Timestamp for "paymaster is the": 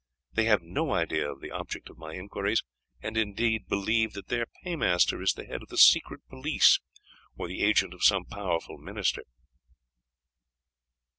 4.63-5.45